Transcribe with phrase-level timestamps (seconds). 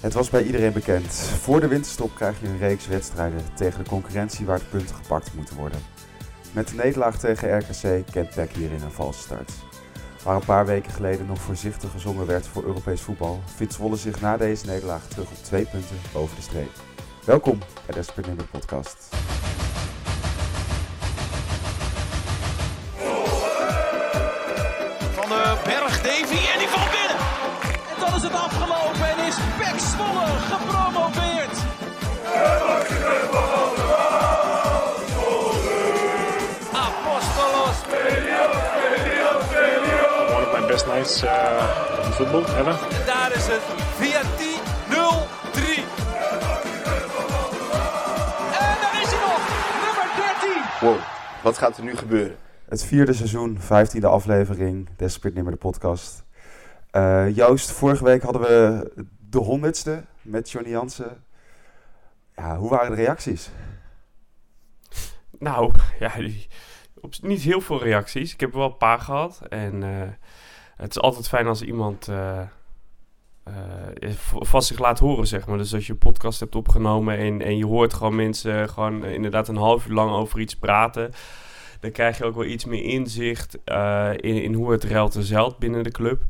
[0.00, 1.14] Het was bij iedereen bekend.
[1.14, 5.34] Voor de winterstop krijg je een reeks wedstrijden tegen de concurrentie waar de punten gepakt
[5.34, 5.78] moeten worden.
[6.52, 9.52] Met de nederlaag tegen RKC kent PEC hierin een valse start.
[10.22, 14.20] Waar een paar weken geleden nog voorzichtig gezongen werd voor Europees voetbal, vindt Zwolle zich
[14.20, 16.70] na deze nederlaag terug op twee punten boven de streep.
[17.24, 19.25] Welkom bij de Sprinter Podcast.
[29.96, 31.56] Zwolle gepromoveerd.
[36.72, 37.78] Apostolos.
[40.34, 41.30] one of my best nights uh,
[42.04, 42.78] in football ever.
[42.90, 43.62] En daar is het
[43.96, 44.96] VT 0-3.
[48.52, 49.42] En daar is hij nog.
[49.84, 50.08] Nummer
[50.80, 50.88] 13.
[50.88, 50.96] Wow,
[51.42, 52.36] wat gaat er nu gebeuren?
[52.68, 56.24] Het vierde seizoen, vijftiende aflevering, Desperate Nimmer de podcast.
[56.90, 58.90] Eh, Joost, vorige week hadden we
[59.30, 61.24] de honderdste met Johnny Jansen.
[62.34, 63.50] Ja, hoe waren de reacties?
[65.38, 66.12] Nou, ja,
[67.00, 68.32] op, niet heel veel reacties.
[68.32, 69.42] Ik heb wel een paar gehad.
[69.48, 70.08] En eh,
[70.76, 72.40] het is altijd fijn als iemand eh,
[73.44, 75.58] eh, vast zich laat horen, zeg maar.
[75.58, 79.48] Dus als je een podcast hebt opgenomen en, en je hoort gewoon mensen gewoon inderdaad
[79.48, 81.12] een half uur lang over iets praten.
[81.80, 83.58] Dan krijg je ook wel iets meer inzicht
[84.20, 86.22] in, in hoe het ruilt en zeilt binnen de club.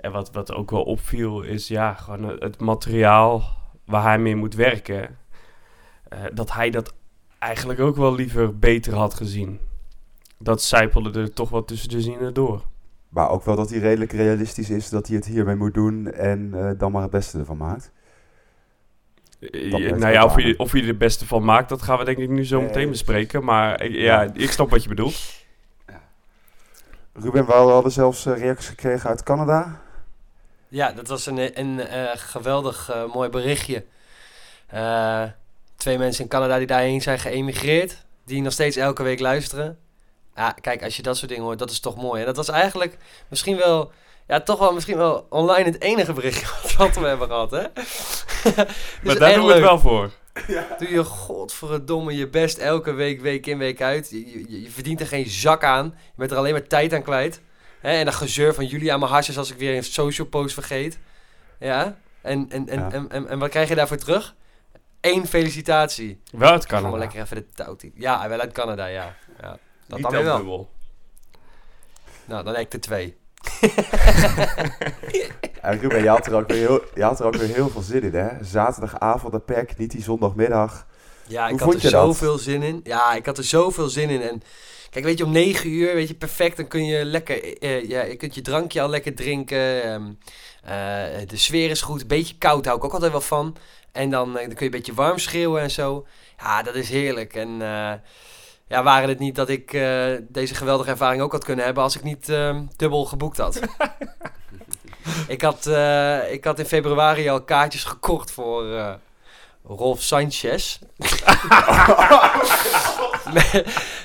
[0.00, 3.42] En wat, wat ook wel opviel is ja, gewoon het- materiaal
[3.84, 5.16] waar hij mee moet werken.
[6.08, 6.94] eh, dat hij dat
[7.38, 9.60] eigenlijk ook wel liever beter had gezien.
[10.38, 12.62] Dat zijpelde er toch wel tussen de zinnen door.
[13.08, 16.50] Maar ook wel dat hij redelijk realistisch is dat hij het hiermee moet doen en
[16.54, 17.92] eh, dan maar het beste ervan maakt.
[19.40, 20.54] Eh, nou ja, of je, aan.
[20.58, 22.88] of je er het beste van maakt, dat gaan we denk ik nu zo meteen
[22.90, 23.44] bespreken.
[23.44, 24.30] Maar ja, Ja.
[24.34, 25.44] ik snap wat je bedoelt.
[27.12, 29.80] Ruben, we hadden zelfs reacties gekregen uit Canada.
[30.68, 33.84] Ja, dat was een, een eh, geweldig eh, mooi berichtje.
[34.66, 35.22] Eh,
[35.76, 39.78] twee mensen in Canada die daarheen zijn geëmigreerd, die nog steeds elke week luisteren.
[40.36, 42.20] Ja, kijk, als je dat soort dingen hoort, dat is toch mooi.
[42.20, 42.96] En dat was eigenlijk
[43.28, 43.92] misschien wel,
[44.26, 46.46] ja, toch wel misschien wel online het enige berichtje
[46.78, 47.62] wat we hebben gehad, hè?
[48.42, 48.54] Dus
[49.02, 50.10] maar daar doen we het wel voor.
[50.78, 54.10] Doe je godverdomme je best elke week, week in, week uit.
[54.10, 55.84] Je, je, je verdient er geen zak aan.
[55.84, 57.40] Je bent er alleen maar tijd aan kwijt.
[57.88, 57.98] Hè?
[57.98, 60.98] En dat gezeur van jullie aan mijn harsjes als ik weer een social post vergeet.
[61.58, 61.96] Ja?
[62.20, 62.90] En, en, en, Ja.
[62.92, 64.34] en, en, en wat krijg je daarvoor terug?
[65.00, 66.20] Eén felicitatie.
[66.32, 66.96] Wel uit Canada.
[66.96, 69.14] lekker even de touw tie- Ja, wel uit Canada, ja.
[69.40, 69.58] ja.
[69.86, 70.36] Dat Niet dan wel.
[70.36, 70.70] dubbel.
[72.24, 73.16] Nou, dan heb ik er twee.
[75.62, 77.80] En Ruben, je had, er ook weer heel, je had er ook weer heel veel
[77.80, 78.44] zin in, hè?
[78.44, 80.86] Zaterdagavond de PEC, niet die zondagmiddag.
[81.26, 82.02] Ja, ik Hoe had vond er dat?
[82.02, 82.80] zoveel zin in.
[82.84, 84.22] Ja, ik had er zoveel zin in.
[84.22, 84.42] En
[84.90, 86.56] kijk, weet je, om negen uur, weet je, perfect.
[86.56, 89.82] Dan kun je lekker, eh, ja, je kunt je drankje al lekker drinken.
[89.82, 90.02] ehm,
[90.62, 92.00] eh, de sfeer is goed.
[92.00, 93.56] Een beetje koud hou ik ook altijd wel van.
[93.92, 96.06] En dan, eh, dan kun je een beetje warm schreeuwen en zo.
[96.38, 97.34] Ja, dat is heerlijk.
[97.34, 97.92] En eh,
[98.68, 101.96] ja, waren het niet dat ik eh, deze geweldige ervaring ook had kunnen hebben als
[101.96, 103.60] ik niet ehm, dubbel geboekt had.
[105.28, 108.94] ik, had eh, ik had in februari al kaartjes gekocht voor eh,
[109.68, 110.78] Rolf Sanchez.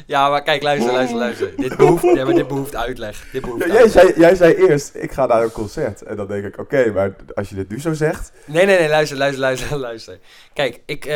[0.06, 1.56] Ja, maar kijk, luister, luister, luister.
[1.58, 3.26] Dit behoeft, ja, maar dit behoeft uitleg.
[3.32, 4.04] Dit behoeft Ja, jij, uitleg.
[4.04, 6.02] zei, jij zei eerst, ik ga naar een concert.
[6.02, 8.32] En dan denk ik, oké, maar als je dit nu zo zegt...
[8.46, 10.20] Nee, nee, nee, luister, luister, luister, luister.
[10.54, 11.14] Kijk, ik, eh,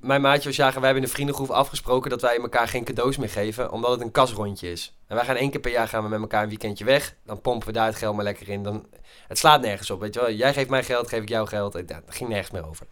[0.00, 3.16] mijn maatje was jagen, wij hebben in de vriendengroep afgesproken dat wij elkaar geen cadeaus
[3.16, 4.96] meer geven, omdat het een kasrondje is.
[5.08, 7.14] En wij gaan één keer per jaar gaan we met elkaar een weekendje weg.
[7.26, 8.62] Dan pompen we daar het geld maar lekker in.
[8.62, 8.86] Dan,
[9.28, 10.30] het slaat nergens op, weet je wel.
[10.30, 11.72] Jij geeft mij geld, geef ik jou geld.
[11.72, 12.86] Dat ging nergens meer over.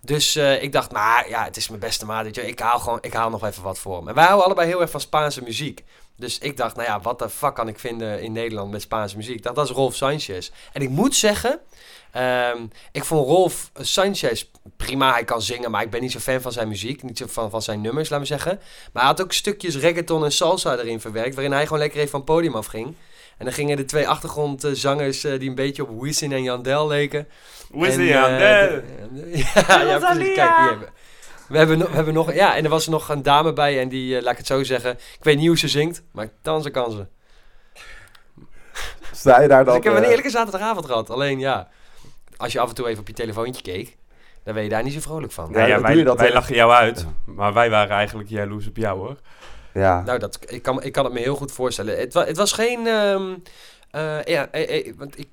[0.00, 2.46] Dus eh, ik dacht, maar ja, het is mijn beste maat, weet je.
[2.46, 4.08] Ik haal, gewoon, ik haal nog even wat voor hem.
[4.08, 5.84] En wij houden allebei heel erg van Spaanse muziek.
[6.16, 9.16] Dus ik dacht, nou ja, wat de fuck kan ik vinden in Nederland met Spaanse
[9.16, 9.42] muziek?
[9.42, 10.50] Dat is Rolf Sanchez.
[10.72, 11.60] En ik moet zeggen,
[12.12, 14.44] ehm, ik vond Rolf Sanchez
[14.76, 15.12] prima.
[15.12, 17.02] Hij kan zingen, maar ik ben niet zo fan van zijn muziek.
[17.02, 18.60] Niet zo van, van zijn nummers, laat me zeggen.
[18.92, 22.10] Maar hij had ook stukjes reggaeton en salsa erin verwerkt, waarin hij gewoon lekker even
[22.10, 22.94] van het podium afging.
[23.38, 27.28] En dan gingen de twee achtergrondzangers eh, die een beetje op Wisin en Yandel leken.
[27.70, 29.38] Wisin En, en eh, de-
[29.68, 30.34] ja, ja, precies.
[30.34, 30.78] Kijk, hier.
[31.48, 32.34] We hebben, we hebben nog...
[32.34, 34.46] Ja, en er was er nog een dame bij en die, eh, laat ik het
[34.46, 34.90] zo zeggen...
[34.92, 37.06] Ik weet niet hoe ze zingt, maar dansen kan ze.
[39.12, 39.74] Sta je daar dan...
[39.74, 41.10] Dus ik heb een eh, eerlijke zaterdagavond gehad.
[41.10, 41.68] Alleen ja,
[42.36, 43.96] als je af en toe even op je telefoontje keek...
[44.44, 45.50] dan ben je daar niet zo vrolijk van.
[45.52, 47.06] Ja, ja, dan wij, doe je dat, wij lachen jou uit.
[47.24, 49.16] Maar wij waren eigenlijk jaloers op jou hoor.
[49.72, 51.98] Ja, Nou, dat, ik, kan, ik kan het me heel goed voorstellen.
[51.98, 52.86] Het, wa, het was geen...
[52.86, 53.34] ehm,
[53.90, 55.28] eh, ja, eh, eh, want ik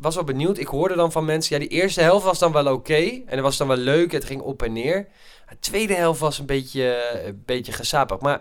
[0.00, 0.58] was wel benieuwd.
[0.58, 1.54] Ik hoorde dan van mensen...
[1.60, 2.94] Ja, die eerste helft was dan wel oké.
[2.94, 4.12] en dat was dan wel leuk.
[4.12, 5.08] Het ging op en neer.
[5.48, 8.20] De tweede helft was een beetje, een beetje gesapig.
[8.20, 8.40] Maar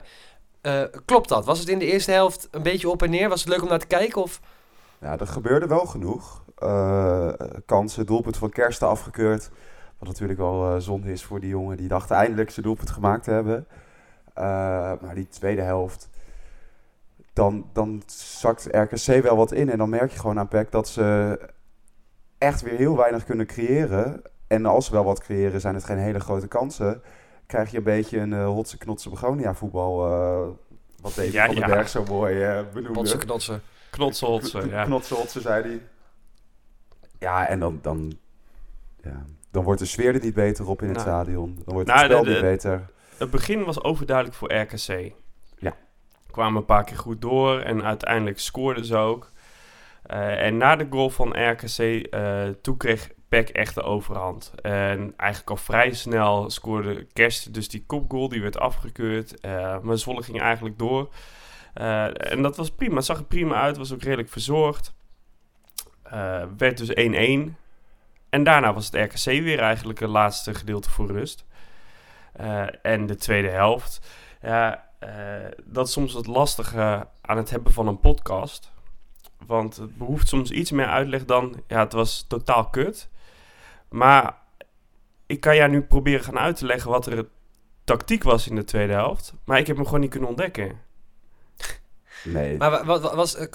[0.61, 1.45] eh, klopt dat?
[1.45, 3.29] Was het in de eerste helft een beetje op en neer?
[3.29, 4.21] Was het leuk om naar te kijken?
[4.21, 4.39] Of...
[5.01, 6.43] ja, er gebeurde wel genoeg.
[6.57, 7.29] eh,
[7.65, 8.05] kansen.
[8.05, 9.49] Doelpunt van Kersten afgekeurd.
[9.99, 11.77] Wat natuurlijk wel eh, zonde is voor die jongen.
[11.77, 13.67] Die dacht eindelijk zijn doelpunt gemaakt te hebben.
[14.33, 14.43] Eh,
[15.01, 16.09] maar die tweede helft...
[17.37, 18.01] Dan, dan
[18.39, 19.69] zakt RKC wel wat in.
[19.69, 21.39] En dan merk je gewoon aan PEC dat ze
[22.37, 24.21] echt weer heel weinig kunnen creëren.
[24.47, 27.01] En als ze wel wat creëren, zijn het geen hele grote kansen.
[27.45, 30.05] Krijg je een beetje een uh, hotse knotse begonia voetbal.
[30.07, 30.47] eh,
[31.01, 31.73] wat David Ja, van den ja.
[31.75, 32.93] Berg zo mooi eh benoemde.
[32.99, 33.61] Potsen, knotsen.
[33.89, 34.83] Knotselhotsen, ja.
[34.83, 35.81] Knotse hotse, zei hij.
[37.19, 38.17] Ja, en dan, dan,
[39.03, 41.07] ja, dan wordt de sfeer er niet beter op in het Nou.
[41.09, 41.61] stadion.
[41.65, 42.89] Dan wordt Nou, het spel de- niet beter.
[43.17, 45.11] Het begin was overduidelijk voor RKC.
[46.37, 49.31] Kwamen een paar keer goed door en uiteindelijk scoorden ze ook.
[50.03, 54.53] Eh, en na de goal van RKC, eh toen kreeg PEC echt de overhand.
[54.61, 59.39] En eigenlijk al vrij snel scoorde Kerst dus die kopgoal, die werd afgekeurd.
[59.39, 61.13] Eh, maar Zwolle ging eigenlijk door.
[61.73, 64.93] En dat was prima, zag er prima uit, was ook redelijk verzorgd.
[66.57, 67.57] Werd dus 1-1.
[68.29, 71.45] En daarna was het RKC weer eigenlijk het laatste gedeelte voor rust.
[72.81, 74.07] En de tweede helft.
[74.41, 75.09] Ja, eh,
[75.65, 78.71] dat is soms het lastige aan het hebben van een podcast.
[79.45, 81.63] Want het behoeft soms iets meer uitleg dan...
[81.67, 83.09] Ja, het was totaal kut.
[83.89, 84.37] Maar
[85.25, 87.27] ik kan jou nu proberen gaan uit te leggen wat er
[87.83, 89.33] tactiek was in de tweede helft.
[89.43, 90.79] Maar ik heb hem gewoon niet kunnen ontdekken.
[92.23, 92.57] Nee.
[92.57, 93.35] Maar wa- wat, wat was...
[93.35, 93.47] eh,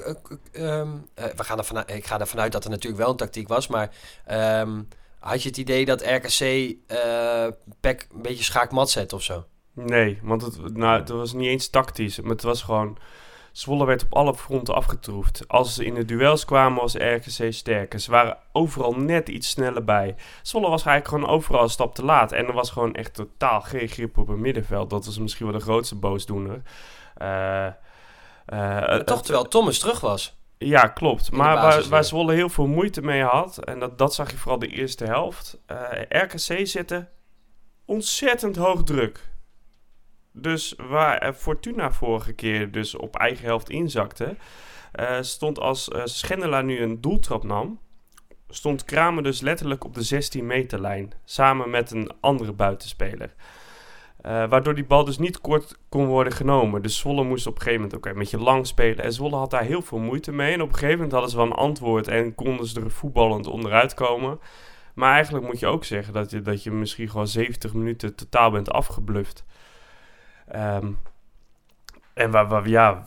[1.15, 3.67] we gaan er vanuit, ik ga ervan uit dat er natuurlijk wel een tactiek was,
[3.67, 3.91] maar...
[4.25, 4.83] ehm,
[5.19, 6.41] had je het idee dat RKC
[6.87, 7.47] eh
[7.81, 9.45] PEC een beetje schaakmat zet of zo?
[9.75, 12.21] Nee, want het, nou, het was niet eens tactisch.
[12.21, 12.99] Maar het was gewoon...
[13.53, 15.45] Zwolle werd op alle fronten afgetroefd.
[15.49, 18.01] Als ze in de duels kwamen, was RKC sterker.
[18.01, 20.15] Ze waren overal net iets sneller bij.
[20.43, 22.33] Zwolle was eigenlijk gewoon overal een stap te laat.
[22.33, 24.91] En er was gewoon echt totaal geen grip op het middenveld.
[24.91, 26.63] Dat was misschien wel de grootste boosdoener.
[27.17, 27.75] Eh, eh,
[28.47, 30.37] Maar toch terwijl Thomas terug was.
[30.59, 31.31] ja, klopt.
[31.33, 32.05] Maar waar, waar.
[32.05, 35.59] Zwolle heel veel moeite mee had, en dat, dat zag je vooral de eerste helft.
[35.67, 35.77] eh,
[36.09, 37.09] RKC zette
[37.85, 39.31] ontzettend hoog druk.
[40.33, 44.37] Dus waar eh, Fortuna vorige keer dus op eigen helft inzakte,
[44.93, 47.81] eh, stond als eh Schendelaar nu een doeltrap nam,
[48.49, 53.35] stond Kramer dus letterlijk op de 16 meter lijn, samen met een andere buitenspeler.
[54.23, 56.83] Waardoor die bal dus niet kort kon worden genomen.
[56.83, 59.05] Dus Zwolle moest op een gegeven moment ook een beetje lang spelen.
[59.05, 60.53] En Zwolle had daar heel veel moeite mee.
[60.53, 63.47] En op een gegeven moment hadden ze wel een antwoord en konden ze er voetballend
[63.47, 64.39] onderuit komen.
[64.95, 68.51] Maar eigenlijk moet je ook zeggen dat je, dat je misschien gewoon 70 minuten totaal
[68.51, 69.45] bent afgebluft.
[70.53, 70.93] Ehm,
[72.15, 73.07] en waar, waar, ja,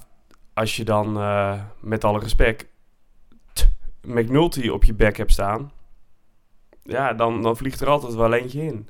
[0.54, 2.66] als je dan eh, met alle respect
[3.54, 3.70] t-
[4.02, 5.72] McNulty op je back hebt staan,
[6.84, 8.90] ja, dan, dan vliegt er altijd wel eentje in.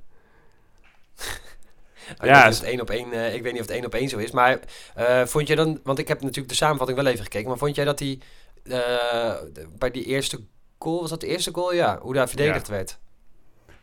[2.20, 3.68] Ik Ja, weet niet of is- het één op één, eh, ik weet niet of
[3.68, 4.32] het één op één zo is.
[4.32, 4.60] Maar
[4.96, 7.48] eh, vond jij dan, want ik heb natuurlijk de samenvatting wel even gekeken.
[7.50, 8.22] Maar vond jij dat die
[8.64, 9.34] eh,
[9.78, 10.40] bij die eerste
[10.80, 11.74] goal, was dat de eerste goal?
[11.74, 13.00] Ja, hoe daar verdedigd werd.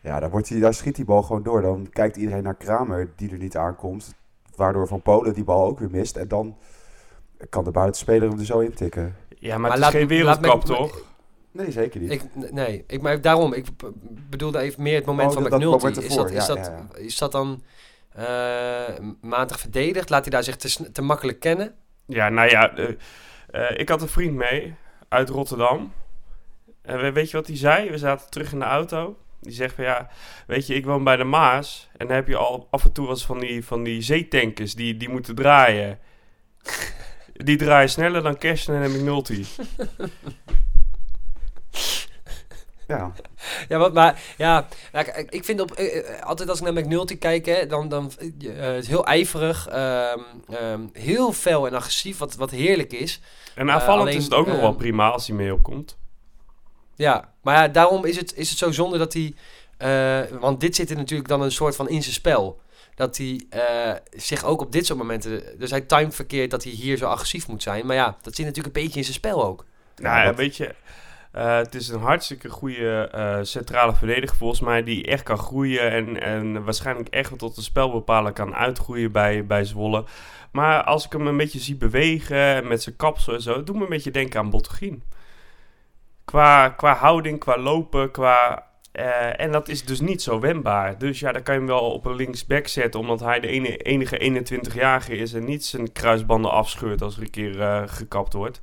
[0.00, 1.62] Ja, daar, wordt die, daar schiet die bal gewoon door.
[1.62, 4.14] Dan kijkt iedereen naar Kramer, die er niet aankomt.
[4.62, 6.16] Waardoor Van Polen die bal ook weer mist.
[6.16, 6.56] En dan
[7.50, 9.16] kan de buitenspeler hem er zo intikken.
[9.28, 11.00] Ja, maar, Maar het laat- is geen wereldkap, toch?
[11.50, 12.10] Nee, zeker niet.
[12.10, 12.22] Ik,
[12.52, 13.66] nee, ik, maar daarom, ik
[14.30, 15.84] bedoelde even meer het moment Oh, van dat- dat McNulty.
[15.84, 17.62] moment is, dat, is, ja, dat, ja, is dat dan
[18.12, 20.10] eh, matig verdedigd?
[20.10, 20.56] Laat hij daar zich
[20.92, 21.74] te, makkelijk kennen?
[22.06, 22.88] Ja, nou ja, eh,
[23.50, 24.74] eh, ik had een vriend mee
[25.08, 25.92] uit Rotterdam.
[26.82, 27.90] En we- weet je wat hij zei?
[27.90, 29.16] We zaten terug in de auto.
[29.42, 30.08] Die zegt van ja,
[30.46, 31.88] weet je, ik woon bij de Maas.
[31.96, 34.74] En dan heb je al af en toe wel eens van die, van die zeetankers
[34.74, 35.98] die, die moeten draaien.
[37.32, 39.44] Die draaien sneller dan Kersten en McNulty.
[42.88, 43.12] Ja,
[43.68, 47.18] Ja, wat, maar ja, nou, ik- vind op, eh, eh, altijd als ik naar McNulty
[47.18, 50.18] kijk, hè, dan, dan het is heel ijverig, ehm,
[50.50, 53.20] ehm, heel fel en agressief, wat, wat heerlijk is.
[53.54, 55.98] En aanvallend alleen, is het ook nog wel prima als hij mee opkomt.
[56.94, 59.34] Ja, maar ja, daarom is het, is het zo zonde dat hij,
[59.76, 62.60] eh, want dit zit er natuurlijk dan een soort van in zijn spel.
[62.94, 66.72] Dat hij eh, zich ook op dit soort momenten, dus hij timed verkeerd dat hij
[66.72, 67.86] hier zo agressief moet zijn.
[67.86, 69.64] Maar ja, dat zit natuurlijk een beetje in zijn spel ook.
[69.96, 70.74] Nou, ja, dat- weet je,
[71.32, 75.90] eh, het is een hartstikke goede eh, centrale verdediger volgens mij, die echt kan groeien
[75.90, 80.04] en, en waarschijnlijk echt wel tot een spelbepaler kan uitgroeien bij, bij Zwolle.
[80.52, 83.82] Maar als ik hem een beetje zie bewegen met zijn kapsel en zo, doet me
[83.82, 85.02] een beetje denken aan Bottegien.
[86.32, 88.66] Qua, qua houding, qua lopen, qua...
[88.92, 90.98] eh, en dat is dus niet zo wendbaar.
[90.98, 93.76] Dus ja, dan kan je hem wel op een linksback zetten, omdat hij de ene,
[93.76, 98.60] enige 21-jarige is en niet zijn kruisbanden afscheurt als er een keer eh, gekapt wordt.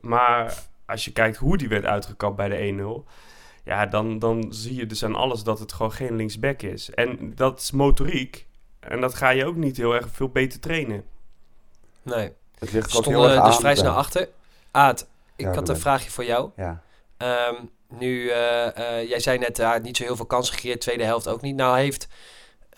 [0.00, 0.54] Maar
[0.86, 3.10] als je kijkt hoe die werd uitgekapt bij de 1-0,
[3.64, 6.90] ja, dan, dan zie je dus aan alles dat het gewoon geen linksback is.
[6.90, 8.46] En dat is motoriek.
[8.80, 11.04] En dat ga je ook niet heel erg veel beter trainen.
[12.02, 14.28] Nee, het ligt ook heel stonden erg dus aan vrij snel achter.
[14.70, 16.50] Aad, ik Ja, had een vraagje voor jou.
[16.56, 16.82] Ja.
[17.24, 17.54] Ehm,
[17.98, 21.28] Nu, eh, eh, jij zei net, uh, niet zo heel veel kansen gecreëerd, tweede helft
[21.28, 21.56] ook niet.
[21.56, 22.08] Nou heeft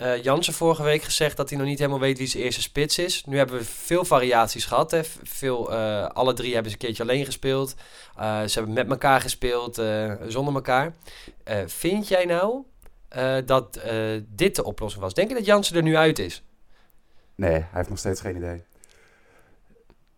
[0.01, 2.99] uh, Jansen vorige week gezegd dat hij nog niet helemaal weet wie zijn eerste spits
[2.99, 3.25] is.
[3.25, 4.91] Nu hebben we veel variaties gehad.
[4.91, 5.05] Hè.
[5.23, 5.73] Veel,
[6.09, 7.75] alle drie hebben ze een keertje alleen gespeeld.
[8.17, 9.75] ze hebben met elkaar gespeeld,
[10.27, 10.95] zonder elkaar.
[11.67, 12.63] vind jij nou
[13.45, 13.81] dat
[14.27, 15.15] dit de oplossing was?
[15.15, 16.43] Denk je dat Jansen er nu uit is?
[17.35, 18.65] Nee, hij heeft nog steeds geen idee.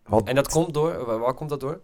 [0.05, 0.27] Wat...
[0.27, 1.19] En dat komt door?
[1.19, 1.81] Waar komt dat door?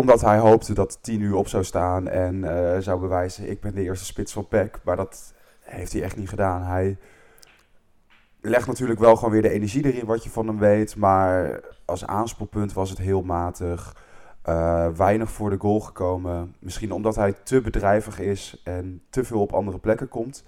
[0.00, 3.74] Omdat hij hoopte dat 10 uur op zou staan en uh, zou bewijzen: ik ben
[3.74, 4.80] de eerste spits van PEC.
[4.84, 6.62] Maar dat heeft hij echt niet gedaan.
[6.62, 6.98] Hij
[8.40, 10.96] legt natuurlijk wel gewoon weer de energie erin wat je van hem weet.
[10.96, 13.96] Maar als aanspoelpunt was het heel matig.
[14.48, 16.54] Uh, weinig voor de goal gekomen.
[16.58, 20.44] Misschien omdat hij te bedrijvig is en te veel op andere plekken komt.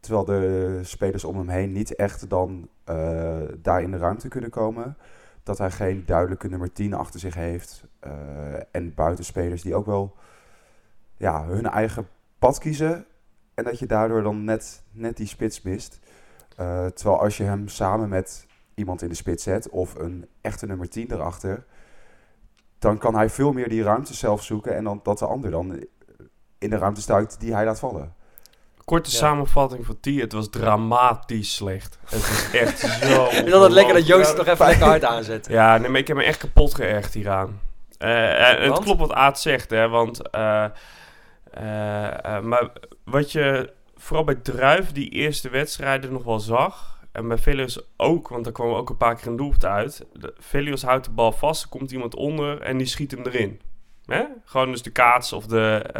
[0.00, 4.50] Terwijl de spelers om hem heen niet echt dan uh, daar in de ruimte kunnen
[4.50, 4.96] komen
[5.42, 7.84] dat hij geen duidelijke nummer 10 achter zich heeft.
[8.06, 8.12] Uh,
[8.70, 10.16] en buitenspelers die ook wel
[11.16, 13.06] ja, hun eigen pad kiezen.
[13.54, 15.98] En dat je daardoor dan net, net die spits mist.
[16.60, 20.66] Uh, terwijl als je hem samen met iemand in de spits zet of een echte
[20.66, 21.64] nummer 10 erachter,
[22.78, 25.84] dan kan hij veel meer die ruimte zelf zoeken en dan dat de ander dan
[26.58, 28.14] in de ruimte stuit die hij laat vallen.
[28.90, 30.04] Korte samenvatting van T.
[30.04, 31.98] Het was dramatisch slecht.
[32.04, 32.78] Het is echt
[33.10, 33.24] zo...
[33.24, 35.46] Ik vind het lekker dat Joost het nog even lekker hard aanzet.
[35.48, 37.60] Ja, nee, maar ik heb me echt kapot geërgerd hieraan.
[37.98, 39.88] Uh, het klopt wat Aad zegt, hè.
[39.88, 40.22] Want...
[40.34, 40.64] Uh,
[42.42, 42.70] maar
[43.04, 46.98] wat je vooral bij Druif die eerste wedstrijden nog wel zag...
[47.12, 50.06] En bij Velios ook, want daar kwam ook een paar keer een doelpunt uit.
[50.38, 53.60] Velios houdt de bal vast, er komt iemand onder en die schiet hem erin.
[54.04, 54.24] Hè?
[54.44, 55.90] Gewoon dus de kaats of de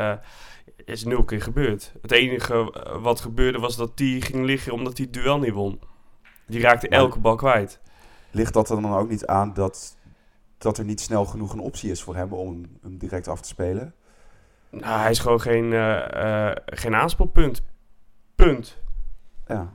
[0.85, 1.93] is nul keer gebeurd.
[2.03, 5.53] Het enige eh, wat gebeurde was dat die ging liggen omdat hij het duel niet
[5.53, 5.81] won.
[6.47, 7.81] Die raakte elke bal kwijt.
[8.31, 9.97] Ligt dat er dan ook niet aan dat,
[10.59, 13.49] dat er niet snel genoeg een optie is voor hem om hem direct af te
[13.49, 13.95] spelen?
[14.71, 17.63] Nou, hij is gewoon geen, uh, uh, geen aanspelpunt.
[18.35, 18.79] Punt.
[19.47, 19.73] Ja.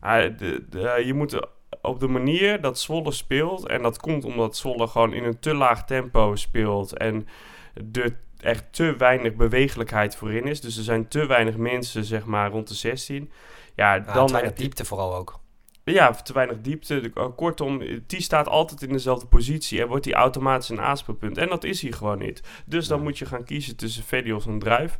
[0.00, 1.46] Hij, de, de, je moet
[1.82, 3.66] op de manier dat Zwolle speelt...
[3.66, 6.98] en dat komt omdat Zwolle gewoon in een te laag tempo speelt...
[6.98, 7.26] en
[7.74, 10.60] de er te weinig bewegelijkheid voorin is.
[10.60, 13.30] Dus er zijn te weinig mensen, zeg maar, rond de 16.
[13.74, 14.26] Ja, ja dan...
[14.26, 15.40] Te weinig diepte vooral ook.
[15.84, 17.10] Ja, te weinig diepte.
[17.14, 21.38] Eh, kortom, die staat altijd in dezelfde positie en wordt die automatisch een aanspeelpunt.
[21.38, 22.42] En dat is hij gewoon niet.
[22.66, 24.98] Dus dan moet je gaan kiezen tussen Velios en Druif.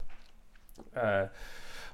[0.97, 1.21] Uh,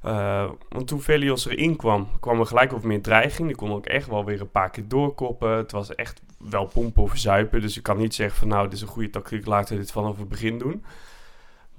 [0.05, 3.49] uh, want toen Velios erin kwam, kwam er gelijk wat meer dreiging.
[3.49, 5.51] Die kon ook echt wel weer een paar keer doorkoppen.
[5.51, 7.61] Het was echt wel pompen of zuipen.
[7.61, 9.93] Dus ik kan niet zeggen van nou, dit is een goede tactiek, laten we dit
[9.93, 10.85] vanaf het begin doen.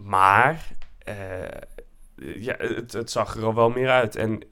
[0.01, 0.67] Maar
[1.07, 4.15] uh, ja, het, het, zag er al wel meer uit.
[4.15, 4.43] En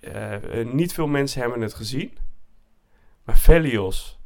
[0.00, 2.18] uh, niet veel mensen hebben het gezien.
[3.24, 4.18] Maar Velios,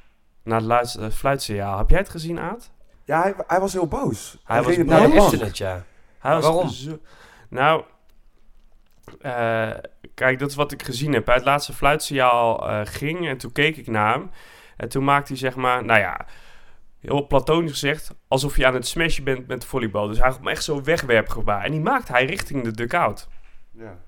[0.43, 2.71] na het laatste fluitsignaal, heb jij het gezien, Aad?
[3.05, 4.39] Ja, hij, hij was heel boos.
[4.45, 5.41] Hij, hij was boos.
[5.41, 5.85] het, ja.
[6.19, 6.69] Hij was Waarom?
[6.69, 6.99] Zo,
[7.49, 7.85] nou,
[9.21, 9.71] uh,
[10.15, 11.25] kijk, dat is wat ik gezien heb.
[11.25, 14.31] Bij het laatste fluitsignaal uh, ging en toen keek ik naar hem.
[14.77, 16.27] En toen maakte hij zeg maar, nou ja,
[17.03, 20.07] heel platonisch gezegd, alsof je aan het smashen bent met de volleybal.
[20.07, 21.65] Dus hij had echt zo'n wegwerpgebaar.
[21.65, 23.29] En die maakte hij richting de dugout.
[23.73, 23.99] Ja.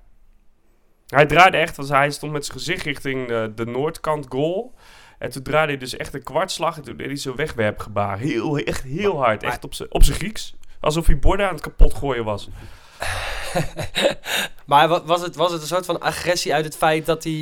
[1.07, 4.73] Hij draaide echt, want hij stond met zijn gezicht richting de, de noordkant goal.
[5.17, 8.17] En toen draaide hij dus echt een kwartslag en toen deed hij zo'n wegwerpgebaar.
[8.17, 9.43] Heel, echt heel hard.
[9.43, 10.55] Echt op zijn op Grieks.
[10.79, 12.49] Alsof hij borden aan het kapot gooien was.
[14.65, 17.33] maar was het, was het een soort van agressie uit het feit dat hij...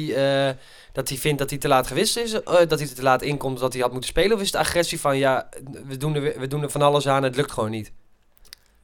[0.49, 0.55] Uh
[0.93, 3.59] dat hij vindt dat hij te laat gewist is, uh, dat hij te laat inkomt,
[3.59, 4.35] dat hij had moeten spelen?
[4.35, 5.49] Of is het agressie van, ja,
[5.85, 7.93] we doen er, we doen er van alles aan, het lukt gewoon niet?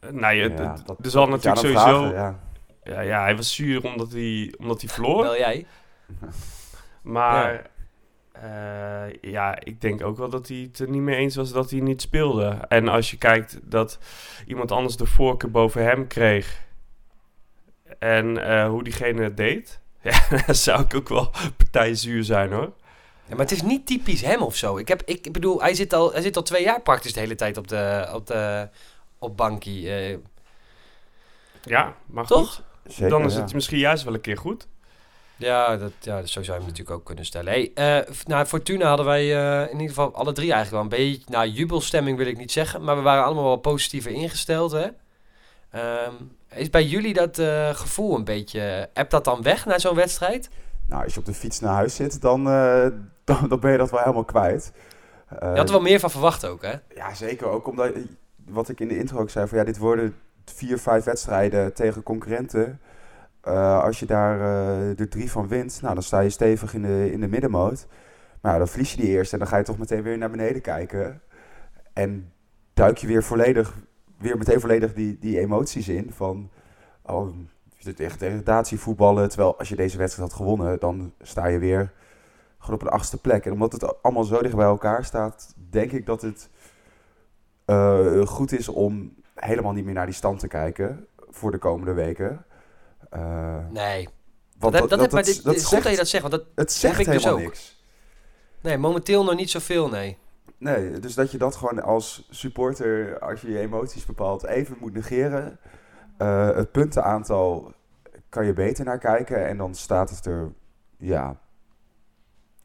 [0.02, 2.10] Uh, nou ja, ja er zal natuurlijk sowieso...
[2.10, 2.40] Vragen, ja.
[2.84, 3.02] ja.
[3.02, 5.24] Ja, hij was zuur omdat hij, omdat hij verloor.
[5.24, 5.66] Wel jij.
[7.02, 7.62] maar ja.
[8.44, 11.70] Uh, ja, ik denk ook wel dat hij het er niet mee eens was dat
[11.70, 12.48] hij niet speelde.
[12.68, 14.00] En als je kijkt dat
[14.48, 16.62] iemand anders de voorkeur boven hem kreeg...
[18.00, 22.72] en hoe diegene het deed ja, dan zou ik ook wel partijzuur zijn hoor.
[23.26, 24.78] Ja, maar het is niet typisch hem of zo.
[24.78, 27.36] Ik, heb, ik bedoel, hij zit, al, hij zit al twee jaar praktisch de hele
[27.36, 28.70] tijd op, de, op, de,
[29.20, 30.12] op bankie.
[30.12, 30.18] Uh.
[31.62, 32.56] Ja, maar Toch?
[32.56, 32.64] goed.
[32.94, 34.68] Zeker, dan is het misschien juist wel een keer goed.
[35.36, 37.52] Ja, dat, ja, zo zou je hem natuurlijk ook kunnen stellen.
[37.52, 41.06] Hey, uh, nou, Fortuna hadden wij uh, in ieder geval alle drie eigenlijk wel een
[41.06, 41.32] beetje...
[41.32, 44.88] Nou, jubelstemming wil ik niet zeggen, maar we waren allemaal wel positiever ingesteld, hè?
[46.06, 48.90] Um, is bij jullie dat uh, gevoel een beetje...
[48.94, 50.50] Heb dat dan weg na zo'n wedstrijd?
[50.86, 52.88] Nou, als je op de fiets naar huis zit, dan, uh,
[53.24, 54.72] dan, dan, ben je dat wel helemaal kwijt.
[55.34, 56.74] Uh, je had er wel meer van verwacht ook, hè?
[56.96, 57.48] Ja, zeker.
[57.48, 57.92] Ook omdat,
[58.46, 60.16] wat ik in de intro ook zei, van ja, dit worden
[60.46, 62.80] vier, vijf wedstrijden tegen concurrenten.
[63.82, 67.20] als je daar er drie van wint, nou, dan sta je stevig in de, in
[67.20, 67.88] de middenmoot.
[68.42, 70.30] Maar ja, dan verlies je die eerst en dan ga je toch meteen weer naar
[70.30, 71.22] beneden kijken.
[71.94, 72.32] En
[72.74, 73.74] duik je weer volledig
[74.20, 76.50] weer meteen volledig die, die emoties in van...
[77.06, 77.36] Oh,
[77.98, 79.30] echt degradatie voetballen.
[79.30, 81.92] Terwijl als je deze wedstrijd had gewonnen, dan sta je weer
[82.60, 83.46] gewoon op een achtste plek.
[83.46, 86.50] En omdat het allemaal zo dicht bij elkaar staat, denk ik dat het
[87.66, 91.94] eh, goed is om helemaal niet meer naar die stand te kijken voor de komende
[91.94, 92.46] weken.
[93.10, 94.08] Eh, Nee.
[94.58, 96.36] want dat, dat, dat, maar dat- dit, dat is goed dat je dat zegt, want
[96.36, 97.50] dat, het zegt heb ik dus helemaal ook.
[97.52, 97.84] niks.
[98.62, 100.18] nee, momenteel nog niet zoveel, nee.
[100.60, 104.94] Nee, dus dat je dat gewoon als supporter, als je je emoties bepaalt, even moet
[104.94, 105.60] negeren.
[106.18, 107.74] Eh, het puntenaantal
[108.30, 110.54] kan je beter naar kijken en dan staat het er,
[110.98, 111.40] ja,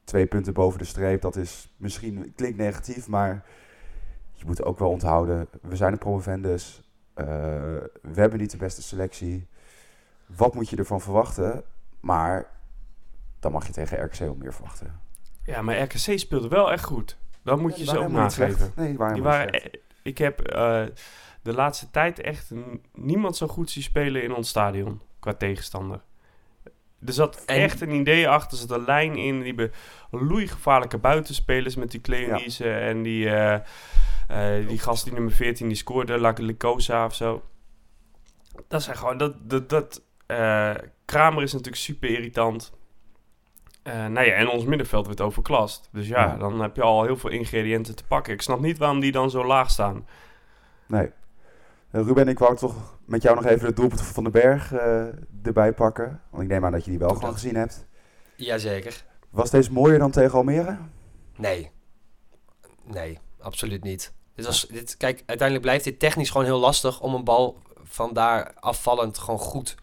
[0.05, 1.21] twee punten boven de streep.
[1.21, 3.45] Dat is misschien, klinkt negatief, maar
[4.33, 6.83] je moet ook wel onthouden, we zijn een promovendus.
[7.15, 7.27] Eh,
[8.03, 9.49] we hebben niet de beste selectie.
[10.27, 11.65] Wat moet je ervan verwachten?
[12.01, 12.47] Maar
[13.41, 15.01] dan mag je tegen RKC ook meer verwachten.
[15.45, 17.19] Ja, maar RKC speelde wel echt goed.
[17.45, 18.73] Dat moet je ze ook nageven.
[18.77, 19.75] Nee, die waren Die helemaal waren, niet slecht.
[19.77, 20.83] e- ik heb eh,
[21.43, 22.51] de laatste tijd echt
[22.95, 26.01] niemand zo goed zien spelen in ons stadion qua tegenstander.
[27.07, 29.43] Er zat En- echt een idee achter, er zat een lijn in.
[29.43, 29.71] Die be-
[30.11, 33.55] loeigevaarlijke buitenspelers met die Cleonice en die, eh,
[34.59, 37.43] eh, die gast die nummer 14 die scoorde, Licosa of zo.
[38.69, 40.75] Dat zijn gewoon, dat, dat, dat eh,
[41.05, 42.73] Kramer is natuurlijk super irritant.
[43.85, 45.89] Eh nou ja, en ons middenveld werd overklast.
[45.93, 46.37] Dus ja, Ja.
[46.37, 48.33] dan heb je al heel veel ingrediënten te pakken.
[48.33, 50.07] Ik snap niet waarom die dan zo laag staan.
[50.87, 51.11] Nee.
[51.91, 54.73] Eh, Ruben, ik wou toch met jou nog even het doelpunt van Van den Berg
[54.73, 55.07] eh,
[55.43, 56.21] erbij pakken.
[56.31, 57.41] Want ik neem aan dat je die wel Doe gewoon dat.
[57.43, 57.87] gezien hebt.
[58.37, 59.05] Jazeker.
[59.31, 60.77] Was deze mooier dan tegen Almere?
[61.37, 61.71] Nee.
[62.85, 64.13] Nee, absoluut niet.
[64.35, 68.13] Dit was, dit, kijk, uiteindelijk blijft dit technisch gewoon heel lastig om een bal van
[68.13, 69.75] daar afvallend gewoon goed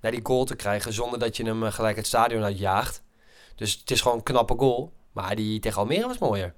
[0.00, 0.92] naar die goal te krijgen.
[0.92, 3.02] Zonder dat je hem gelijk het stadion uitjaagt.
[3.54, 4.92] Dus het is gewoon een knappe goal.
[5.12, 6.54] Maar die tegen Almere was mooier.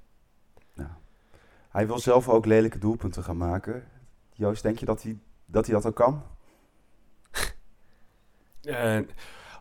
[1.75, 3.83] Hij wil zelf ook lelijke doelpunten gaan maken.
[4.33, 6.23] Joost, denk je dat hij dat, hij dat ook kan?
[8.61, 8.99] Eh,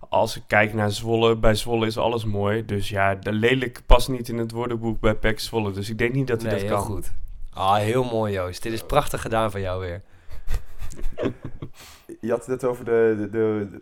[0.08, 2.64] als ik kijk naar Zwolle, bij Zwolle is alles mooi.
[2.64, 5.72] Dus ja, de lelijk past niet in het woordenboek bij PEC Zwolle.
[5.72, 6.86] Dus ik denk niet dat hij nee, dat heel kan.
[6.86, 7.12] goed.
[7.52, 8.62] Ah, heel mooi Joost.
[8.62, 10.02] Dit is prachtig gedaan van jou weer.
[12.20, 13.80] Je had het net over de, de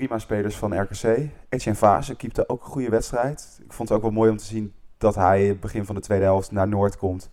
[0.00, 1.28] prima spelers van RKC.
[1.48, 3.60] Etienne Vase keepte ook een goede wedstrijd.
[3.64, 6.00] Ik vond het ook wel mooi om te zien dat hij het begin van de
[6.00, 7.30] tweede helft naar Noord komt.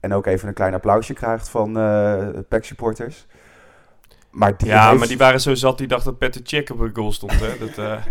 [0.00, 3.26] En ook even een klein applausje krijgt van eh PEC supporters.
[4.30, 6.78] Maar die Ja, heeft- maar die waren zo zat, die dacht dat Petr Cech op
[6.78, 7.32] het goal stond.
[7.40, 7.58] Hè?
[7.58, 7.86] Dat, eh,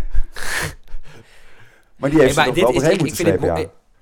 [1.98, 3.56] maar die heeft Hey, ze maar nog wel dit is- ik, ik, vind ja.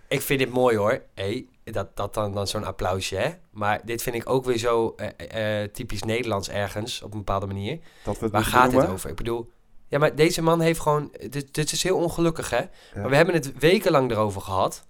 [0.09, 1.03] ik, vind dit mooi hoor.
[1.15, 3.31] Hey, dat, dat dan, dan zo'n applausje, hè?
[3.51, 7.79] Maar dit vind ik ook weer zo eh, typisch Nederlands ergens, op een bepaalde manier.
[8.05, 8.91] Dat we het Waar gaat dit noemen.
[8.91, 9.11] over?
[9.11, 9.51] Ik bedoel,
[9.93, 11.13] ja, maar deze man heeft gewoon.
[11.31, 12.57] Dit, dit is heel ongelukkig, hè?
[12.57, 12.69] Ja.
[12.95, 14.87] Maar we hebben het wekenlang erover gehad.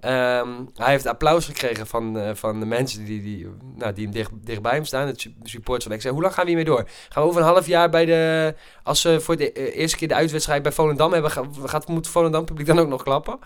[0.00, 4.12] Ehm, hij heeft applaus gekregen van, eh, van de mensen die, die, nou, die hem
[4.14, 5.92] dicht, dichtbij hem staan, het su- support van.
[5.92, 6.84] Ik zei, hoe lang gaan we hiermee door?
[7.08, 8.54] Gaan we over een half jaar bij de.
[8.82, 12.08] Als ze voor de eh, eerste keer de uitwedstrijd bij Volendam hebben, ga- gaat, moet
[12.08, 13.38] Volendam publiek dan ook nog klappen?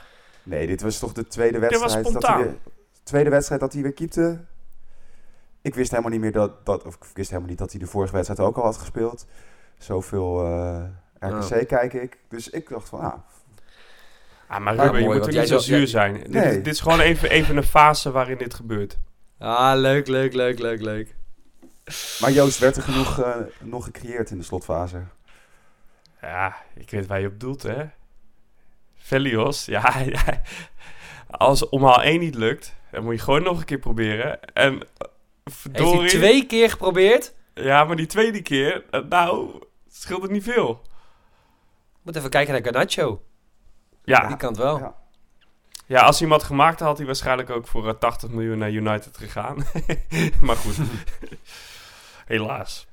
[0.42, 2.42] Nee, dit was toch de tweede was wedstrijd dat hij spontaan.
[2.42, 2.57] weer,
[3.03, 4.40] tweede wedstrijd dat hij weer keepte.
[5.62, 7.87] Ik wist helemaal niet meer dat, dat of ik wist helemaal niet dat hij de
[7.87, 9.27] vorige wedstrijd ook al had gespeeld.
[9.81, 10.85] Zoveel eh
[11.31, 12.19] RKC kijk ik.
[12.29, 13.14] Dus ik dacht van, ah,
[14.49, 16.14] ah, maar Ruben, je mooi, moet er niet jij zo zou- zuur zijn.
[16.14, 16.49] Dit, Nee.
[16.49, 18.99] is, dit is gewoon even, even een fase waarin dit gebeurt.
[19.38, 21.14] Ah, leuk, leuk, leuk, leuk, leuk.
[22.21, 25.03] maar Joost werd er genoeg eh, nog gecreëerd in de slotfase.
[26.21, 27.85] Ja, ik weet waar je op doelt, hè?
[28.97, 30.40] Velios, ja, ja.
[31.31, 34.53] Als omhaal 1 niet lukt, dan moet je gewoon nog een keer proberen.
[34.55, 35.09] En eh,
[35.73, 37.35] Heeft hij twee keer geprobeerd?
[37.55, 39.51] Ja, maar die tweede keer, nou,
[40.00, 40.82] scheelt het niet veel.
[42.02, 43.22] Moet even kijken naar Garnacho.
[44.04, 44.78] Ja, Die kant wel.
[44.78, 44.94] Ja.
[45.86, 48.58] ja, als hij hem had gemaakt, dan had hij waarschijnlijk ook voor eh, 80 miljoen
[48.58, 49.56] naar United gegaan.
[50.46, 50.76] maar goed,
[52.26, 52.88] helaas.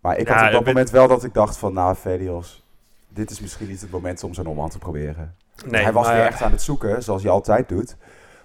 [0.00, 2.62] Maar ik Ja, had op dat moment wel dat ik dacht van, nou Velios,
[3.08, 5.36] dit is misschien niet het moment om zo'n omhaal te proberen.
[5.66, 7.96] Nee, hij was maar, weer echt aan het zoeken, zoals hij altijd doet.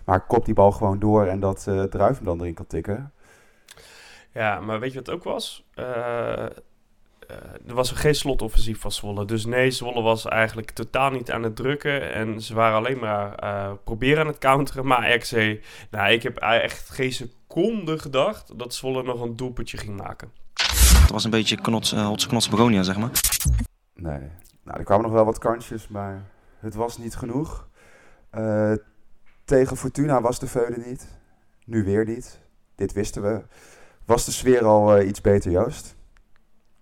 [0.05, 3.11] Maar kop die bal gewoon door en dat eh Druif hem dan erin kan tikken.
[4.31, 5.65] Ja, maar weet je wat het ook was?
[5.73, 6.49] Eh, eh,
[7.67, 9.26] er was geen slotoffensief van Zwolle.
[9.26, 12.13] Dus nee, Zwolle was eigenlijk totaal niet aan het drukken.
[12.13, 14.86] En ze waren alleen maar eh, proberen aan het counteren.
[14.86, 15.60] Maar RKC,
[15.91, 20.32] nou, ik heb echt geen seconde gedacht dat Zwolle nog een doelpuntje ging maken.
[21.02, 23.10] Het was een beetje knots, uh, hotse knots begonia, zeg maar.
[23.94, 24.30] Nee.
[24.63, 26.24] Nou, er kwamen nog wel wat kansjes, maar
[26.60, 27.67] het was niet genoeg.
[28.30, 28.74] Eh,
[29.46, 31.08] tegen Fortuna was de veulen niet.
[31.65, 32.39] Nu weer niet.
[32.76, 33.41] Dit wisten we.
[34.06, 35.96] Was de sfeer al eh, iets beter, Joost?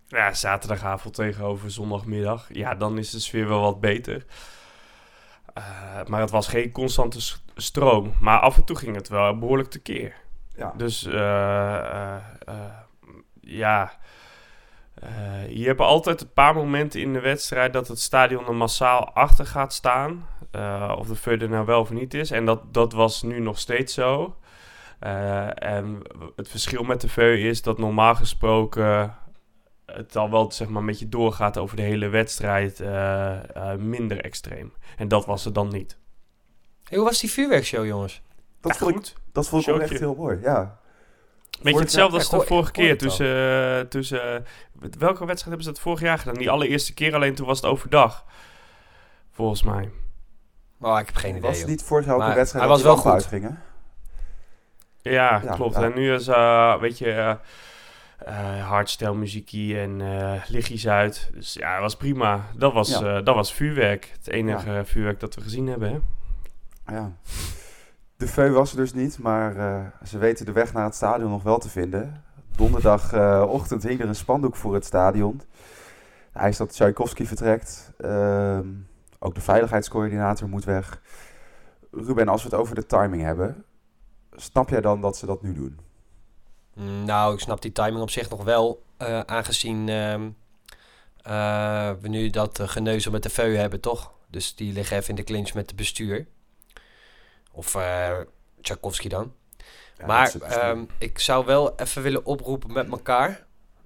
[0.09, 2.47] Ja, zaterdagavond tegenover zondagmiddag.
[2.51, 4.25] Ja, dan is de sfeer wel wat beter.
[5.53, 7.19] Eh, maar het was geen constante
[7.55, 8.13] stroom.
[8.19, 10.15] Maar af en toe ging het wel behoorlijk tekeer.
[10.55, 10.73] Ja.
[10.77, 12.21] Dus eh, eh,
[13.41, 13.91] ja,
[15.49, 19.45] je hebt altijd een paar momenten in de wedstrijd dat het stadion er massaal achter
[19.45, 20.27] gaat staan.
[20.97, 22.31] Of de VEU er nou wel of niet is.
[22.31, 24.35] En dat, dat was nu nog steeds zo.
[25.53, 26.01] En
[26.35, 29.15] het verschil met de VEU is dat normaal gesproken
[29.93, 34.21] het al wel zeg maar, een beetje doorgaat over de hele wedstrijd eh, eh, minder
[34.21, 34.73] extreem.
[34.97, 35.97] En dat was het dan niet.
[36.83, 38.21] Hey, hoe was die vuurwerkshow, jongens?
[38.61, 39.15] Dat Ja, vond ik, goed.
[39.31, 40.77] dat vond ik ook echt heel mooi, ja.
[41.61, 42.97] Beetje hetzelfde jaar- als de Ja, vorige keer.
[42.97, 44.41] Tussen, eh, tussen, eh,
[44.97, 46.33] welke wedstrijd hebben ze dat vorig jaar gedaan?
[46.35, 48.25] Die allereerste keer, alleen toen was het overdag.
[49.31, 49.89] Volgens mij.
[50.81, 51.49] Oh, ik heb geen idee.
[51.49, 53.11] Was het niet vorig jaar ook Maar een wedstrijd hij dat was wel goed.
[53.13, 53.61] uitgingen?
[55.01, 55.75] Ja, Ja, klopt.
[55.75, 55.83] ja.
[55.83, 57.37] En nu is, eh weet je,
[58.25, 61.29] eh eh, hardstyle muziekie en eh lichtjes uit.
[61.33, 62.45] Dus ja, het was prima.
[62.57, 63.17] Dat was, Ja.
[63.17, 64.11] eh, dat was vuurwerk.
[64.17, 65.89] Het enige vuurwerk dat we gezien hebben.
[66.85, 66.95] Hè?
[66.95, 67.11] Ja.
[68.17, 69.53] De Veu was er dus niet, maar
[70.05, 72.23] ze weten de weg naar het stadion nog wel te vinden.
[72.55, 75.41] Donderdagochtend hing er een spandoek voor het stadion.
[76.31, 77.91] Hij eist dat Tchaikovsky vertrekt.
[77.97, 78.67] Ehm,
[79.19, 81.01] ook de veiligheidscoördinator moet weg.
[81.91, 83.63] Ruben, als we het over de timing hebben,
[84.31, 85.79] snap jij dan dat ze dat nu doen?
[86.79, 90.29] Mm, Nou, ik snap die timing op zich nog wel, eh, aangezien ehm,
[91.21, 94.11] eh, we nu dat uh, geneuzel met de VEU hebben, toch?
[94.27, 96.27] Dus die liggen even in de clinch met het bestuur.
[97.51, 98.17] Of eh
[98.61, 99.33] Tchaikovsky dan.
[99.97, 100.33] Ja, maar
[100.97, 103.45] ik zou wel even willen oproepen met elkaar.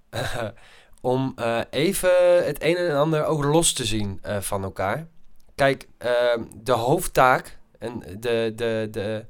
[1.02, 5.08] om eh, even het een en ander ook los te zien eh, van elkaar.
[5.56, 9.26] Kijk, ehm, de hoofdtaak en de, de, de,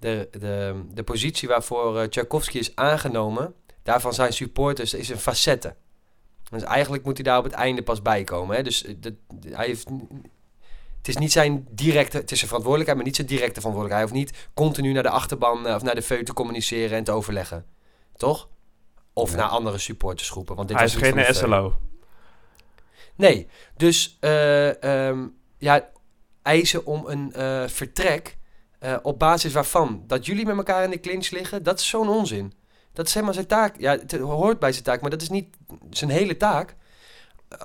[0.00, 5.74] de, de, de positie waarvoor uh, Tchaikovsky is aangenomen, daarvan zijn supporters, is een facette.
[6.50, 8.56] Dus eigenlijk moet hij daar op het einde pas bij komen.
[8.56, 8.62] Hè?
[8.62, 9.16] Dus de,
[9.48, 9.88] hij heeft,
[10.98, 14.10] het is niet zijn directe, het is zijn verantwoordelijkheid, maar niet zijn directe verantwoordelijkheid.
[14.10, 17.04] Hij hoeft niet continu naar de achterban uh, of naar de VEU te communiceren en
[17.04, 17.66] te overleggen.
[18.16, 18.48] Toch?
[19.12, 19.36] Of ja.
[19.36, 20.56] naar andere supportersgroepen.
[20.56, 21.78] Want dit hij is geen SLO.
[23.14, 25.88] Nee, dus uh, um, ja,
[26.42, 28.36] eisen om een uh, vertrek
[28.80, 32.08] uh, op basis waarvan dat jullie met elkaar in de clinch liggen, dat is zo'n
[32.08, 32.52] onzin.
[32.92, 33.74] Dat is helemaal zijn taak.
[33.78, 35.56] Ja, het hoort bij zijn taak, maar dat is niet
[35.90, 36.74] zijn hele taak.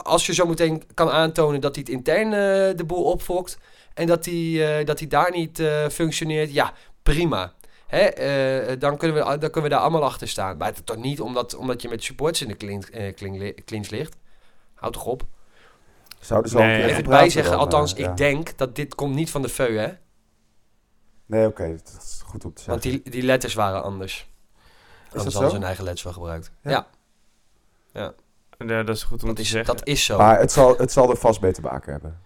[0.04, 3.58] Als je zo meteen kan aantonen dat hij het intern uh, de boel opfokt
[3.94, 6.74] en dat hij, uh, dat hij daar niet uh, functioneert, ja,
[7.04, 7.54] prima.
[7.88, 10.58] Hè, uh, dan, kunnen we, dan kunnen we daar allemaal achter staan.
[10.58, 14.16] Maar het toch niet omdat, omdat je met supports in de clinch, clinch, clinch ligt.
[14.74, 15.24] Houd toch op.
[16.20, 19.42] Zouden ze nee, even bij zeggen, dan, althans, ik denk dat dit komt niet van
[19.42, 19.90] de VEU, hè?
[21.26, 22.92] Nee, oké, okay, dat is goed om te zeggen.
[22.92, 24.28] Want die, die letters waren anders.
[25.06, 26.52] Is anders hadden ze hun eigen letters wel gebruikt.
[26.62, 26.72] Ja.
[26.72, 26.88] Ja.
[27.94, 28.14] ja.
[28.66, 29.76] ja dat is goed om dat te is, zeggen.
[29.76, 30.18] Dat is zo.
[30.18, 32.20] Maar het zal, het zal er vast mee te maken hebben.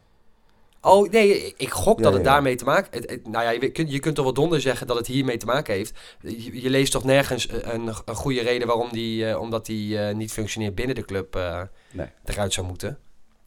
[0.82, 2.30] Oh, nee, ik gok ja, dat het ja.
[2.32, 3.28] daarmee te maken heeft.
[3.28, 5.74] Nou ja, je kunt, je kunt toch wel donder zeggen dat het hiermee te maken
[5.74, 6.00] heeft.
[6.22, 10.16] Je, je leest toch nergens een, een goede reden waarom die, uh, omdat die uh,
[10.16, 12.08] niet functioneert binnen de club, uh, nee.
[12.26, 12.98] eruit zou moeten.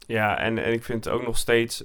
[0.07, 1.83] Ja, en, en ik vind het ook nog steeds,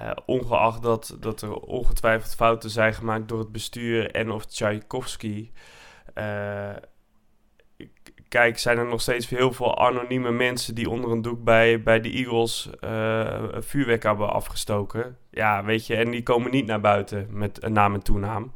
[0.00, 5.50] uh, ongeacht dat, dat er ongetwijfeld fouten zijn gemaakt door het bestuur en of Tchaikovsky.
[6.14, 6.70] Uh,
[8.28, 12.00] kijk, zijn er nog steeds heel veel anonieme mensen die onder een doek bij, bij
[12.00, 15.16] de Eagles uh, vuurwerk hebben afgestoken.
[15.30, 18.52] Ja, weet je, en die komen niet naar buiten met een naam en toenaam.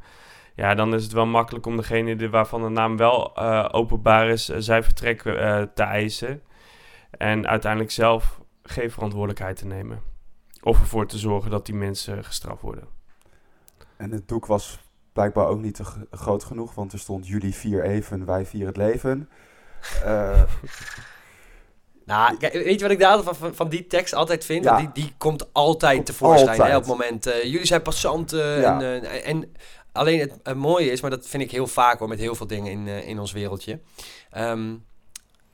[0.55, 3.37] Ja, dan is het wel makkelijk om degene waarvan de naam wel
[3.73, 5.21] openbaar is, zijn vertrek
[5.73, 6.41] te eisen.
[7.11, 10.01] En uiteindelijk zelf geen verantwoordelijkheid te nemen.
[10.61, 12.87] Of ervoor te zorgen dat die mensen gestraft worden.
[13.97, 14.79] En het doek was
[15.13, 19.29] blijkbaar ook niet groot genoeg, want er stond jullie vier even, wij vier het leven.
[20.05, 20.43] Uh,
[22.05, 24.63] nou, weet je wat ik daar van, van die tekst altijd vind?
[24.63, 24.77] Ja.
[24.77, 26.69] Die, die komt altijd komt tevoorschijn altijd.
[26.69, 27.27] Hè, op het moment.
[27.27, 28.59] Uh, jullie zijn passanten.
[28.59, 28.81] Ja.
[28.81, 29.53] En, uh, en
[29.91, 32.47] alleen het, het, mooie is, maar dat vind ik heel vaak hoor, met heel veel
[32.47, 33.79] dingen in, in ons wereldje.
[34.37, 34.87] Um,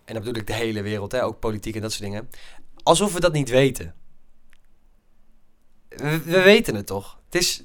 [0.05, 2.29] en dan bedoel ik de hele wereld, hè, ook politiek en dat soort dingen.
[2.83, 3.93] Alsof we dat niet weten.
[5.95, 7.17] We, we weten het toch?
[7.25, 7.63] Het is,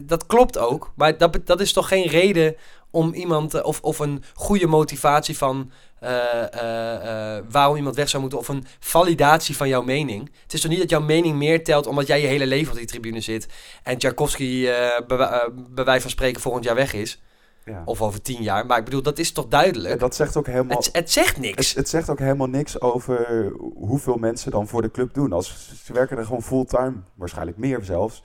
[0.00, 2.56] dat klopt ook, maar dat, dat is toch geen reden
[2.90, 5.70] om iemand, of, of een goede motivatie van
[6.02, 6.10] uh,
[6.54, 10.30] uh, waarom iemand weg zou moeten, of een validatie van jouw mening.
[10.42, 12.78] Het is toch niet dat jouw mening meer telt omdat jij je hele leven op
[12.78, 13.46] die tribune zit
[13.82, 14.64] en Tchaikovsky
[15.06, 17.18] bij, bij wijze van spreken volgend jaar weg is.
[17.64, 17.82] Ja.
[17.84, 18.66] Of over tien jaar.
[18.66, 20.00] Maar ik bedoel, dat is toch duidelijk?
[20.00, 20.76] Dat zegt ook helemaal...
[20.76, 21.68] Het, het zegt niks.
[21.68, 25.32] Het, het, zegt ook helemaal niks over hoeveel mensen dan voor de club doen.
[25.32, 28.22] Als, ze werken er gewoon fulltime, waarschijnlijk meer zelfs.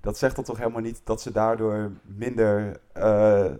[0.00, 3.50] Dat zegt dan toch helemaal niet dat ze daardoor minder, uh,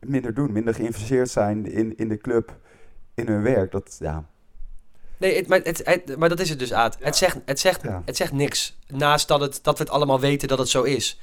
[0.00, 0.52] minder doen.
[0.52, 2.56] Minder geïnvesteerd zijn in, in de club,
[3.14, 3.70] in hun werk.
[3.70, 4.24] Dat, ja...
[5.16, 6.96] Nee, het, maar, het, het, maar dat is het dus, Aad.
[6.98, 7.04] Ja.
[7.04, 8.02] Het, zegt, het, zegt, ja.
[8.04, 8.78] het zegt niks.
[8.86, 11.20] Naast dat, het, dat we het allemaal weten dat het zo is.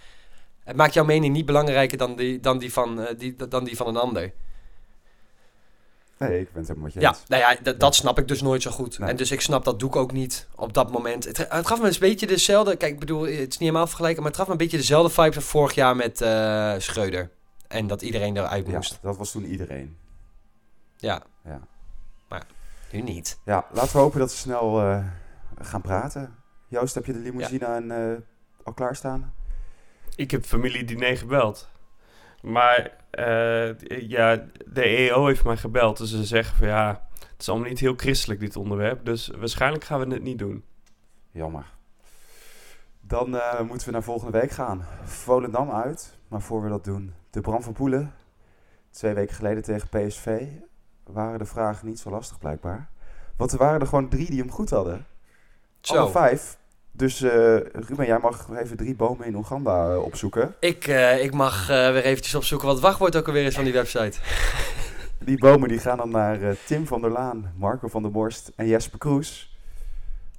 [0.68, 3.76] Het maakt jouw mening niet belangrijker dan die, dan die, van, eh, die, dan die
[3.76, 4.34] van een ander.
[6.18, 7.24] Nee, ik ben het helemaal met je Ja, eens.
[7.28, 9.00] nou ja, dat snap ik dus nooit zo goed.
[9.00, 9.10] Nee.
[9.10, 11.24] En dus ik snap dat doek ook niet op dat moment.
[11.26, 12.76] Het, het gaf me een beetje dezelfde...
[12.76, 14.22] Kijk, ik bedoel, het is niet helemaal vergelijken...
[14.22, 17.30] maar het gaf me een beetje dezelfde vibes als vorig jaar met eh Schreuder.
[17.68, 19.00] En dat iedereen eruit Ja, moest.
[19.02, 19.98] dat was toen iedereen.
[20.98, 21.22] Ja.
[21.46, 21.60] Ja.
[22.28, 22.46] Maar
[22.92, 23.40] nu niet.
[23.46, 25.06] Ja, laten we hopen dat ze snel eh,
[25.62, 26.36] gaan praten.
[26.68, 28.18] Joost, heb je de limousine en, eh,
[28.64, 29.34] al klaarstaan?
[30.16, 31.70] Ik heb familiediner gebeld.
[32.42, 35.98] Maar eh, ja, de EO heeft mij gebeld.
[35.98, 39.06] Dus ze zeggen van ja, het is allemaal niet heel christelijk dit onderwerp.
[39.06, 40.64] Dus waarschijnlijk gaan we het niet doen.
[41.32, 41.66] Jammer.
[43.02, 44.86] Dan eh, moeten we naar volgende week gaan.
[45.04, 46.18] Volendam uit.
[46.28, 48.14] Maar voor we dat doen, de Bram van Poelen.
[48.90, 50.46] Twee weken geleden tegen PSV
[51.04, 52.90] waren de vragen niet zo lastig blijkbaar.
[53.38, 55.06] Want er waren er gewoon drie die hem goed hadden.
[55.82, 56.08] Alle Zo.
[56.08, 56.58] vijf.
[56.98, 60.56] Dus eh, Ruben, jij mag even drie bomen in Oeganda eh, opzoeken.
[60.60, 63.64] Ik, eh, ik mag eh, weer eventjes opzoeken wat het wachtwoord ook alweer is van
[63.64, 64.20] die website.
[65.20, 68.68] Die bomen die gaan dan naar Tim van der Laan, Marco van der Borst en
[68.68, 69.58] Jesper Kroes.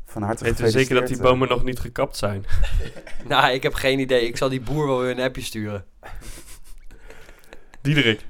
[0.04, 2.44] Van harte Weten we zeker dat die bomen nog niet gekapt zijn?
[3.28, 4.26] nou, ik heb geen idee.
[4.26, 5.84] Ik zal die boer wel weer een appje sturen.
[7.80, 8.24] Diederik.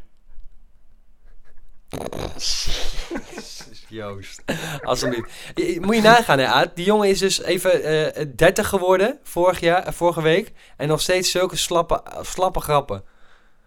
[3.89, 4.43] Joost.
[4.83, 5.31] Alsjeblieft.
[5.55, 6.71] Je- je- Moet je nagaan, hè, Aad.
[6.75, 7.83] Die jongen is dus even
[8.15, 10.53] eh 30 geworden vorig jaar, eh, vorige week.
[10.77, 12.97] En nog steeds zulke slappe, slappe grappen.
[12.97, 13.03] eh.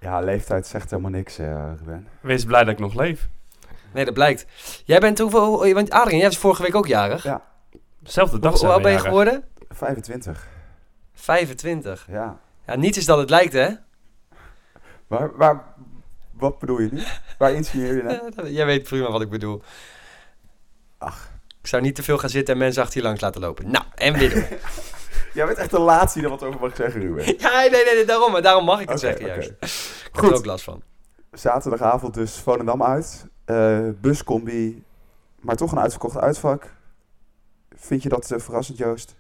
[0.10, 2.08] Ja, leeftijd zegt helemaal niks, eh, Ruben.
[2.22, 3.28] Wees blij dat ik nog leef.
[3.94, 4.46] Nee, dat blijkt.
[4.86, 5.66] Jij bent hoeveel...
[5.66, 7.24] Je bent Adrien, jij was vorige week ook jarig.
[7.24, 7.42] Ja.
[8.04, 9.10] Zelfde dag Hoe, oud ben je jarig.
[9.10, 9.44] geworden?
[9.70, 10.48] 25,
[11.14, 12.08] 25.
[12.10, 12.40] ja.
[12.68, 13.68] Ja, niets is dat het lijkt, hè?
[15.08, 15.64] Waar, waar,
[16.32, 17.04] wat bedoel je nu?
[17.38, 19.62] Waar insinueer je dat- jij weet prima wat ik bedoel.
[21.02, 21.30] Ach.
[21.62, 23.72] Ik zou niet te veel gaan zitten en mensen achter je langs laten lopen.
[23.72, 24.48] Nou, en weer.
[25.34, 27.26] Jij bent echt de laatste die er wat over mag zeggen, Ruben.
[27.38, 28.32] ja, nee, nee, nee, daarom.
[28.32, 29.50] maar Daarom mag ik het zeggen juist.
[29.50, 29.56] Ik
[30.04, 30.34] heb er Goed.
[30.34, 30.82] ook last van.
[31.32, 33.28] Zaterdagavond dus Volendam uit.
[33.46, 34.84] Eh, buscombi,
[35.40, 36.74] maar toch een uitverkocht uitvak.
[37.76, 39.16] Vind je dat eh, verrassend, Joost?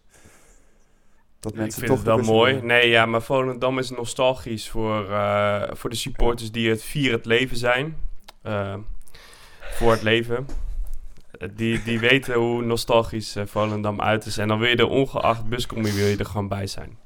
[1.40, 2.62] Dat Ik mensen vind toch het wel mooi.
[2.62, 7.26] Nee, ja, maar Volendam is nostalgisch voor, eh, voor de supporters die het vier het
[7.26, 7.98] leven zijn.
[9.72, 10.48] Voor het leven.
[11.54, 14.38] Die, die weten hoe nostalgisch eh, Volendam uit is.
[14.38, 16.98] En dan wil je er ongeacht buscombi wil je er gewoon bij zijn.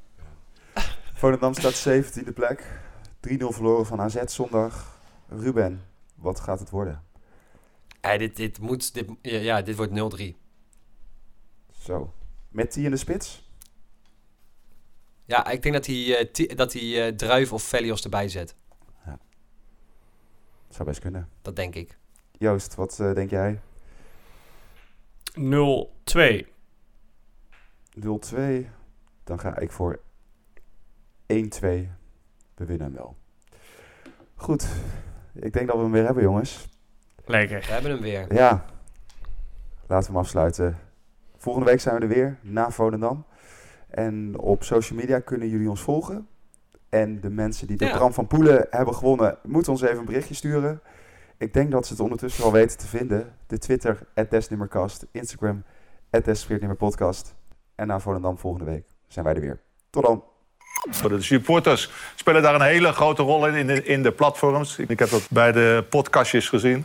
[1.14, 2.64] Volendam staat 17e plek.
[3.28, 5.00] 3-0 verloren van AZ zondag.
[5.28, 7.02] Ruben, wat gaat het worden?
[8.00, 8.94] Ja, dit, dit moet...
[8.94, 10.24] Dit, ja, ja, dit wordt 0-3.
[11.82, 12.12] Zo.
[12.48, 13.50] Met die in de spits?
[15.24, 18.54] Ja, ik denk dat hij, eh, ti- dat hij eh, Druif of Velios erbij zet.
[20.68, 21.28] Zou best kunnen.
[21.42, 21.98] Dat denk ik.
[22.38, 23.60] Joost, wat eh, denk jij?
[25.36, 25.40] 0-2.
[27.94, 28.66] 0-2.
[29.24, 30.04] Dan ga ik voor 1-2.
[32.54, 33.16] We winnen hem wel.
[34.34, 34.68] Goed.
[35.34, 36.68] Ik denk dat we hem weer hebben, jongens.
[37.24, 37.60] Lekker.
[37.60, 38.34] We hebben hem weer.
[38.34, 38.64] Ja.
[39.86, 40.76] Laten we hem afsluiten.
[41.36, 43.24] Volgende week zijn we er weer, na Volendam.
[43.88, 46.28] En op social media kunnen jullie ons volgen.
[46.88, 47.96] En de mensen die de Ja.
[47.96, 50.80] Bram van Poelen hebben gewonnen, moeten ons even een berichtje sturen.
[51.38, 53.34] Ik denk dat ze het ondertussen al weten te vinden.
[53.46, 55.06] De Twitter, Desnummercast.
[55.12, 55.64] Instagram,
[56.10, 57.34] Desveertnummerpodcast.
[57.74, 59.60] En na Volendam volgende week zijn wij er weer.
[59.90, 60.24] Tot dan.
[61.08, 64.78] De supporters spelen daar een hele grote rol in, in de, in de platforms.
[64.78, 66.84] Ik heb dat bij de podcastjes gezien.